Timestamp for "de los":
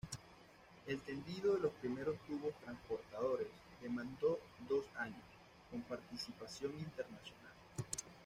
1.53-1.73